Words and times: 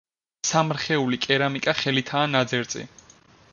სამრხეული 0.51 1.19
კერამიკა 1.27 1.77
ხელითაა 1.83 2.33
ნაძერწი. 2.35 2.85